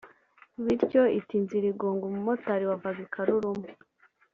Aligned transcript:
bityo 0.63 1.01
ita 1.19 1.33
inzira 1.39 1.65
igonga 1.73 2.03
umumotari 2.05 2.63
wavaga 2.69 2.99
i 3.05 3.07
Karuruma 3.13 3.67